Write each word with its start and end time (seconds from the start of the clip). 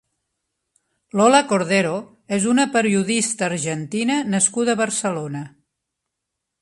Lola 1.19 1.41
Cordero 1.51 1.91
és 2.37 2.47
una 2.53 2.65
periodista 2.77 3.47
argentina 3.51 4.19
nascuda 4.37 4.75
a 4.77 4.81
Barcelona. 4.85 5.45